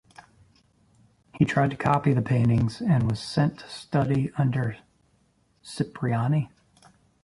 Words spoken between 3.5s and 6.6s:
to study under Cipriani.